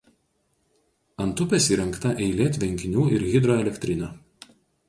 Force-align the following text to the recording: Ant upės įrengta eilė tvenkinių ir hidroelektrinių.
Ant 1.25 1.43
upės 1.45 1.69
įrengta 1.75 2.13
eilė 2.29 2.49
tvenkinių 2.57 3.07
ir 3.19 3.29
hidroelektrinių. 3.35 4.11